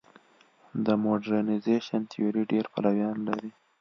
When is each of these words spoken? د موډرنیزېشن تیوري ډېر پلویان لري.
د 0.85 0.87
موډرنیزېشن 1.03 2.01
تیوري 2.11 2.43
ډېر 2.51 2.65
پلویان 2.73 3.17
لري. 3.27 3.51